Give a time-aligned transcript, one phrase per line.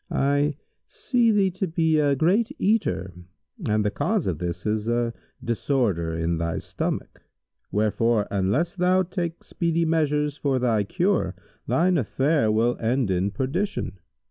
[0.09, 0.55] I
[0.87, 3.13] see thee to be a great eater
[3.69, 5.13] and the cause of this is a
[5.45, 7.21] disorder in thy stomach;
[7.71, 11.35] wherefore unless thou take speedy measures for thy cure,
[11.67, 13.99] thine affair will end in perdition."